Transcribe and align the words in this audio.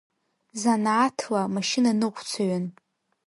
Занааҭла 0.61 1.41
машьынаныҟәцаҩын. 1.55 2.65